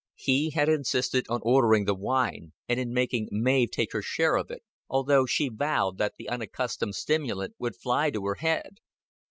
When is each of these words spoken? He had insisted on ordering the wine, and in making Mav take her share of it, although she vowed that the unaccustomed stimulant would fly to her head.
He 0.15 0.49
had 0.49 0.67
insisted 0.67 1.27
on 1.29 1.41
ordering 1.43 1.85
the 1.85 1.93
wine, 1.93 2.53
and 2.67 2.79
in 2.79 2.91
making 2.91 3.27
Mav 3.31 3.69
take 3.69 3.93
her 3.93 4.01
share 4.01 4.35
of 4.35 4.49
it, 4.49 4.63
although 4.89 5.27
she 5.27 5.47
vowed 5.47 5.99
that 5.99 6.13
the 6.17 6.27
unaccustomed 6.27 6.95
stimulant 6.95 7.53
would 7.59 7.75
fly 7.75 8.09
to 8.09 8.25
her 8.25 8.33
head. 8.33 8.77